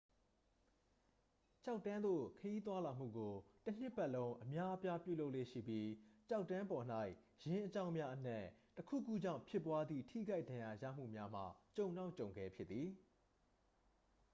[1.63, 3.33] ကျောက်တန်းသို့ ခရီးသွားလာမှုကို
[3.65, 5.87] တစ်နှစ်ပတ်လုံး အများအပြား ပြုလုပ်လေ့ရှိပြီး
[6.29, 6.85] ကျောက်တန်းပေါ်၌
[7.43, 8.45] ယင်းအကြောင်းများအနက်
[8.77, 11.45] တစ်ခုခုကြောင့်ဖြစ်ပွားသည့် ထိခိုက်ဒဏ်ရာရမှုများမှာ
[11.75, 12.89] ကြုံတောင့်ကြုံခဲဖြစ်သည်